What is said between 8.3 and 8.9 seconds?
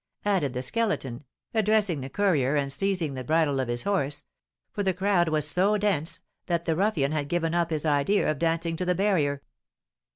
of dancing to